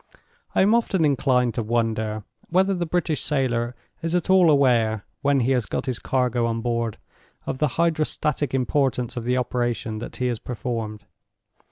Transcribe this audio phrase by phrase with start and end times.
[0.55, 5.41] I am often inclined to wonder whether the British sailor is at all aware, when
[5.41, 6.97] he has got his cargo on board,
[7.45, 11.05] of the Hydrostatic importance of the operation that he has performed.